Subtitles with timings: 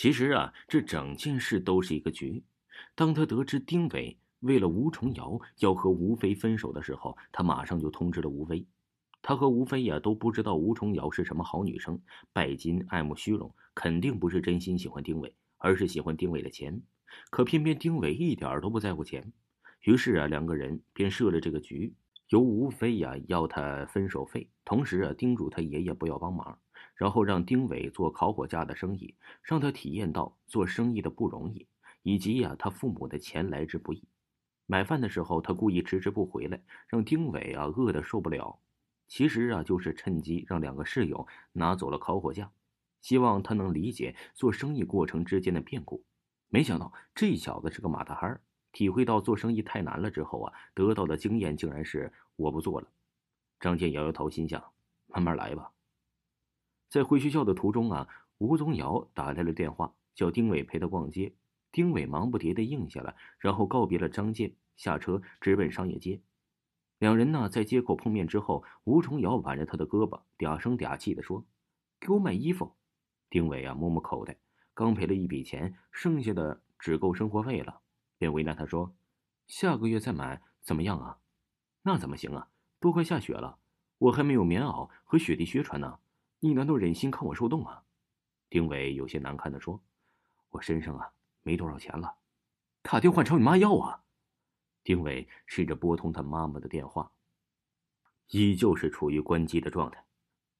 [0.00, 2.42] 其实啊，这整件事都是一个局。
[2.94, 8.66] 当他得知丁伟为了吴重瑶要和吴飞分手的时候，他马上就通知了吴飞。
[9.20, 12.00] 他和吴飞呀都不知道吴重瑶是什么好女生，
[12.32, 16.80] 拜金、爱慕虚荣，肯定不是真心喜欢丁伟，而是喜欢丁伟的钱。
[17.28, 19.30] 可偏偏丁伟一点都不在乎钱，
[19.82, 21.92] 于是啊，两个人便设了这个局，
[22.30, 26.58] 由吴飞呀要他分手费，同时啊叮嘱他爷爷不要帮忙，
[27.00, 31.66] 然后让丁伟做烤火架的生意，让他体验到做生意的不容易，
[32.02, 34.04] 以及呀他父母的钱来之不易。
[34.66, 38.58] 买饭的时候，他故意迟迟不回来，让丁伟啊饿得受不了。
[39.08, 42.50] 其实啊，就是趁机让两个室友拿走了烤火架，
[43.00, 46.04] 希望他能理解做生意过程之间的变故。
[46.50, 48.38] 没想到这小子是个马大哈
[48.72, 52.86] 体会到做生意太难了之后啊，得到的经验竟然是我不做了。
[53.58, 54.62] 张健摇摇头，心想：
[55.06, 55.72] 慢慢来吧。
[56.90, 58.08] 在回学校的途中啊，
[58.38, 61.32] 吴宗尧打来了电话，叫丁伟陪他逛街。
[61.70, 66.20] 丁伟忙不迭地应下了，然后告别了张健，下车直奔商业街。
[66.98, 71.46] 两人呢，在街口碰面之后，吴重瑶挽着他的胳膊，嗲声嗲气地说
[72.00, 72.74] ：“给我买衣服。”
[73.30, 74.36] 丁伟啊，摸摸口袋，
[74.74, 77.82] 刚赔了一笔钱，剩下的只够生活费了，
[78.18, 78.92] 便为难他说
[79.46, 81.18] ：“下个月再买怎么样啊
[81.82, 82.48] ？”“那怎么行啊？
[82.80, 83.58] 都快下雪了，
[83.98, 86.00] 我还没有棉袄和雪地靴穿呢，
[86.40, 87.84] 你难道忍心看我受冻啊？”
[88.50, 89.80] 丁伟有些难堪地说
[90.50, 92.16] ：“我身上啊。”没多少钱了，
[92.82, 94.04] 打电话找你妈要啊！
[94.84, 97.12] 丁伟试着拨通他妈妈的电话，
[98.28, 100.04] 依旧是处于关机的状态。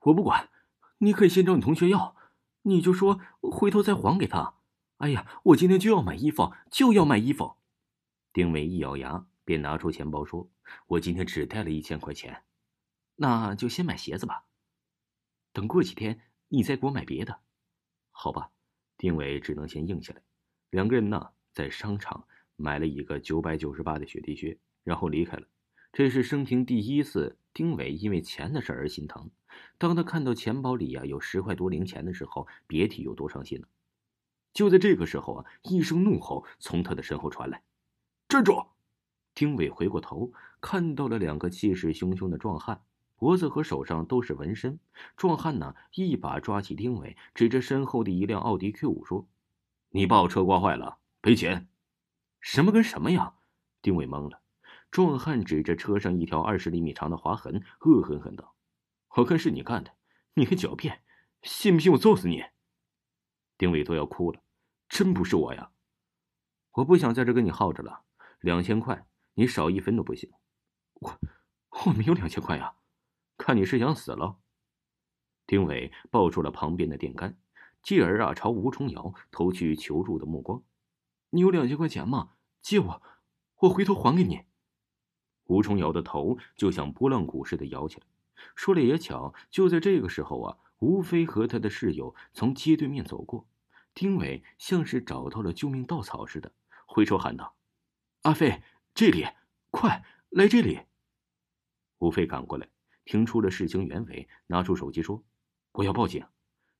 [0.00, 0.50] 我不管，
[0.98, 2.14] 你可以先找你同学要，
[2.60, 4.56] 你就说回头再还给他。
[4.98, 7.56] 哎呀，我今天就要买衣服，就要买衣服！
[8.34, 10.50] 丁伟一咬牙，便拿出钱包说
[10.88, 12.44] ：“我今天只带了一千块钱，
[13.14, 14.44] 那就先买鞋子吧。
[15.56, 17.40] 等过几天你再给我买别的，
[18.10, 18.50] 好吧？”
[18.98, 20.20] 丁伟只能先应下来。
[20.68, 25.46] 两个人呢，在商场买了一个九百九十八的雪地靴，然后离开了。
[25.94, 29.30] 这是生平第一次，丁伟因为钱的事而心疼。
[29.78, 33.66] 当他看到钱包里呀有十块多零钱的时候，别提有多伤心了。
[34.52, 37.62] 就在这个时候啊，一声怒吼从他的身后传来
[38.28, 38.62] ：“站住！”
[39.34, 42.84] 丁伟回过头，看到了两个气势汹汹的壮汉，
[43.16, 44.78] 脖子和手上都是纹身。
[45.16, 49.26] 壮汉呢，一把抓起丁伟，指着身后的一辆奥迪 Q 五说。
[49.90, 51.68] 你把我车刮坏了，赔钱！
[52.40, 53.34] 什么跟什么呀？
[53.80, 54.42] 丁伟懵了。
[54.90, 58.54] 壮汉指着车上一条二十厘米长的划痕，恶狠狠道
[59.16, 59.92] ：“我看是你干的，
[60.34, 61.02] 你还狡辩，
[61.42, 62.44] 信不信我揍死你？”
[63.58, 64.40] 丁伟都要哭了，
[64.88, 65.70] 真不是我呀！
[66.72, 68.02] 我不想在这跟你耗着了，
[68.40, 70.30] 两千块，你少一分都不行。
[70.94, 71.18] 我
[71.86, 72.74] 我没有两千块呀，
[73.46, 74.38] 看你是想死了。
[75.46, 77.38] 丁伟抱住了旁边的电杆。
[77.80, 80.64] 继而啊，朝吴重瑶投去求助的目光。
[81.30, 82.30] 你有两千块钱吗？
[82.60, 83.02] 借我，
[83.58, 84.46] 我回头还给你。
[85.44, 88.06] 吴重瑶的头就像拨浪鼓似的摇起来。
[88.56, 93.46] 说来也巧，就在这个时候啊，吴飞和他的室友从街对面走过。
[93.94, 96.50] 丁伟像是找到了救命稻草似的，
[96.84, 97.54] 挥手喊道
[98.22, 98.60] ：“阿飞，
[98.92, 99.24] 这里，
[99.70, 100.80] 快来这里！”
[101.98, 102.68] 吴飞赶过来，
[103.06, 105.24] 听出了事情原委，拿出手机说
[105.72, 106.26] ：“我要报警。”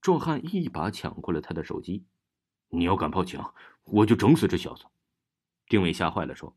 [0.00, 2.06] 壮汉一把抢过了他的手机，
[2.68, 3.40] 你要敢报警，
[3.84, 4.84] 我就整死这小子！
[5.66, 6.56] 丁伟吓坏了，说：“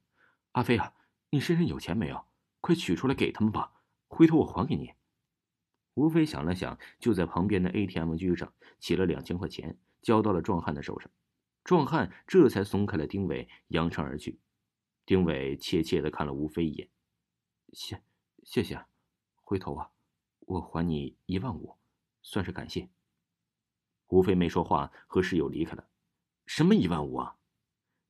[0.51, 0.93] 阿飞啊，
[1.29, 2.25] 你身上有钱没有？
[2.61, 4.93] 快取出来给他们吧，回头我还给你。”
[5.95, 11.09] 吴飞想了想，就在旁边的 ATM 机上取了两千块钱，交到了壮汉的手上。
[11.63, 14.39] 壮汉这才松开了丁伟，扬长而去。
[15.05, 16.89] 丁伟怯怯的看了吴飞一眼
[17.73, 18.01] ：“谢，
[18.43, 18.85] 谢谢，
[19.53, 19.91] 回头啊，
[20.47, 21.77] 我还你一万五，
[22.23, 22.89] 算是感谢。”
[24.09, 25.87] 吴飞没说话，和室友离开了。
[26.47, 27.35] 什么一万五啊？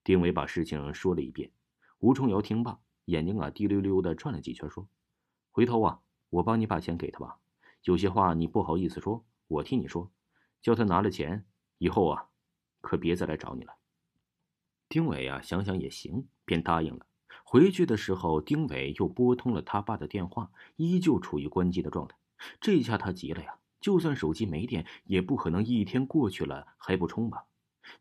[0.05, 1.51] 丁伟把事情说了一遍。
[1.99, 4.87] 吴重瑶听罢，眼睛啊滴溜溜的转了几圈，说
[5.51, 5.99] ：“回头啊，
[6.29, 7.41] 我帮你把钱给他吧。
[7.81, 10.09] 有些话你不好意思说，我替你说。
[10.61, 11.45] 叫他拿了钱
[11.77, 12.29] 以后啊，
[12.79, 13.75] 可别再来找你了。”
[14.87, 17.05] 丁伟啊想想也行，便答应了。
[17.43, 22.15] 回去的时候，丁伟又拨通了他爸的电话，依旧处于关机的状态。
[22.59, 23.55] 这下他急了呀。
[23.79, 27.43] 就算手机没电，也不可能一天过去了还不充吧？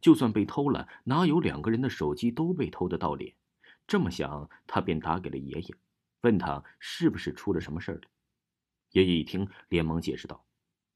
[0.00, 3.34] 就算被偷了，哪有两个人的手机都被偷的道理？
[3.84, 5.75] 这么想，他便打给了爷爷，
[6.20, 8.02] 问他是不是出了什么事儿了。
[8.93, 10.44] 爷爷一听，连忙解释道：“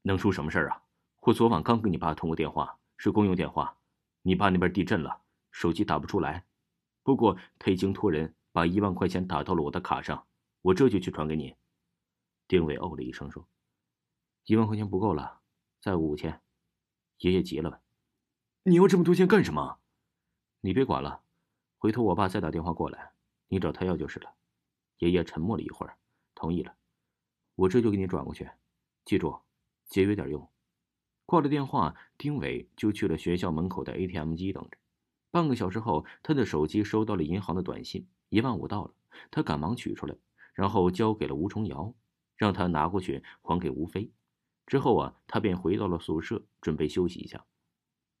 [0.03, 0.81] 能出什么事儿啊？
[1.19, 3.75] 我昨晚刚跟你爸通过电话，是公用电话。
[4.21, 5.19] 你爸那边地震了，
[5.51, 6.45] 手机打不出来。
[7.07, 10.27] 不过他已经托人把一万块钱打到了我的卡上，
[10.61, 11.55] 我这就去转给你。”
[12.49, 13.47] 丁伟哦了一声说。
[14.43, 15.39] 一万块钱不够了，
[15.79, 16.41] 再五千。
[17.19, 17.79] 爷爷急了问
[18.63, 19.79] ：“你要这么多钱干什么？
[20.59, 21.23] 你别管了，
[21.77, 23.13] 回头我爸再打电话过来，
[23.47, 24.35] 你找他要就是了。
[24.97, 25.97] 爷爷沉默了一会儿，
[26.35, 26.75] 同意了。
[27.55, 28.49] 我这就给你转过去，
[29.05, 29.39] 记住，
[29.87, 30.51] 节约点用。
[31.25, 34.77] 挂了电话，丁伟就去了学校门口的 ATM 机等着。
[35.29, 38.93] 半个小时后，他的手机收到了银行的短信，一万五到了。
[39.31, 40.15] 他赶忙取出来，
[40.53, 41.93] 然后交给了吴重尧，
[42.35, 44.11] 让他拿过去还给吴飞。
[44.65, 47.45] 之后啊，他便回到了宿舍，准备休息一下。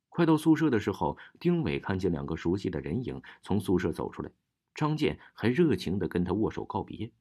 [0.09, 4.31] 快到宿舍的时候，丁伟看见两个熟悉的人影从宿舍走出来，
[4.73, 7.11] 张健还热情地跟他握手告别。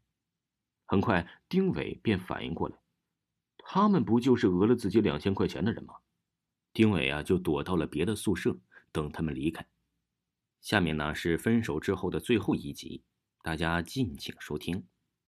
[0.86, 2.76] 很快，丁伟便反应过来，
[3.58, 5.94] 他们不就是讹了自己两千块钱的人吗？
[6.72, 8.56] 丁伟啊，就躲到了别的宿舍
[8.92, 9.66] 等他们离开。
[10.66, 13.04] 下面呢是分手之后的最后一集，
[13.44, 14.84] 大家敬请收听。